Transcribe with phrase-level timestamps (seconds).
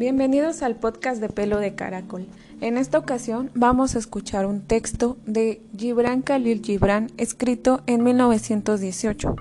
[0.00, 2.24] Bienvenidos al podcast de Pelo de Caracol.
[2.62, 9.36] En esta ocasión vamos a escuchar un texto de Gibran Khalil Gibran escrito en 1918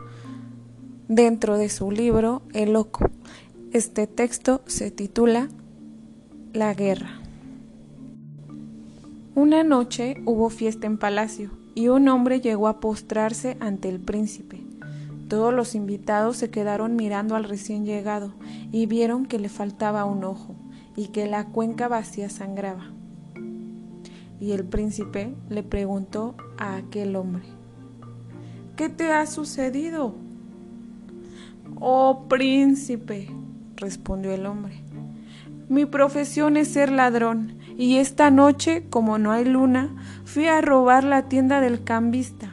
[1.07, 3.09] dentro de su libro El Loco.
[3.71, 5.47] Este texto se titula
[6.51, 7.21] La Guerra.
[9.35, 14.58] Una noche hubo fiesta en palacio y un hombre llegó a postrarse ante el príncipe.
[15.29, 18.33] Todos los invitados se quedaron mirando al recién llegado
[18.71, 20.55] y vieron que le faltaba un ojo
[20.95, 22.91] y que la cuenca vacía sangraba.
[24.39, 27.43] Y el príncipe le preguntó a aquel hombre,
[28.75, 30.15] ¿qué te ha sucedido?
[31.79, 33.29] Oh príncipe,
[33.75, 34.81] respondió el hombre,
[35.69, 41.03] mi profesión es ser ladrón y esta noche, como no hay luna, fui a robar
[41.03, 42.48] la tienda del cambista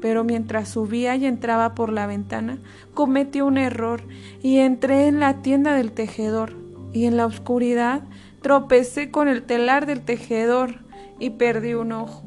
[0.00, 2.58] pero mientras subía y entraba por la ventana,
[2.94, 4.02] cometí un error
[4.42, 6.54] y entré en la tienda del tejedor,
[6.92, 8.02] y en la oscuridad
[8.42, 10.76] tropecé con el telar del tejedor
[11.18, 12.22] y perdí un ojo.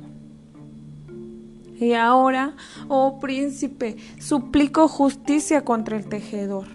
[1.80, 2.54] Y ahora,
[2.90, 6.68] oh príncipe, suplico justicia contra el tejedor.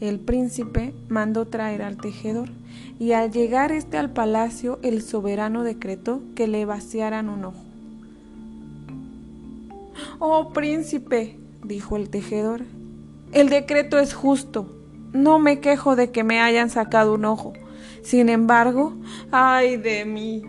[0.00, 2.50] El príncipe mandó traer al tejedor,
[2.98, 7.65] y al llegar éste al palacio, el soberano decretó que le vaciaran un ojo.
[10.18, 12.62] Oh príncipe, dijo el tejedor,
[13.32, 14.66] el decreto es justo.
[15.12, 17.52] No me quejo de que me hayan sacado un ojo.
[18.02, 18.94] Sin embargo,
[19.30, 20.42] ay de mí.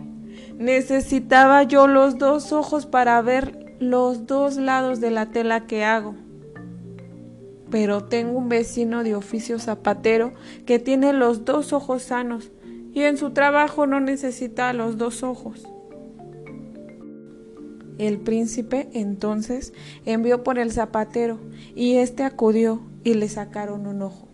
[0.56, 6.14] Necesitaba yo los dos ojos para ver los dos lados de la tela que hago.
[7.70, 10.32] Pero tengo un vecino de oficio zapatero
[10.64, 12.50] que tiene los dos ojos sanos
[12.94, 15.66] y en su trabajo no necesita los dos ojos.
[17.98, 19.72] El príncipe entonces
[20.06, 21.38] envió por el zapatero,
[21.74, 24.28] y éste acudió y le sacaron un ojo.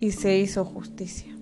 [0.00, 1.36] Y se hizo justicia.